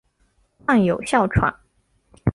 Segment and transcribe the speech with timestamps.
[0.65, 1.53] 患有哮喘。